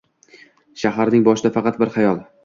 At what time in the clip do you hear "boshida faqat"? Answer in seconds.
1.27-1.77